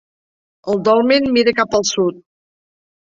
El 0.73 0.79
dolmen 0.87 1.29
mira 1.35 1.53
cap 1.59 1.77
al 1.81 1.85
sud. 1.91 2.17